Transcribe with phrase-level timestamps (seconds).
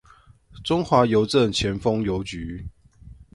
[0.63, 2.65] 中華郵政前峰郵局